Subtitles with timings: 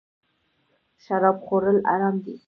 [1.03, 2.35] شراب خوړل حرام دی